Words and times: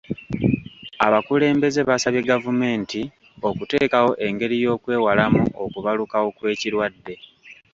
Abakulembeze 1.05 1.81
basabye 1.89 2.21
gavumenti 2.31 3.01
okuteekawo 3.49 4.11
engeri 4.27 4.55
y'okwewalamu 4.63 5.41
okubalukawo 5.63 6.27
kw'ekirwadde. 6.37 7.15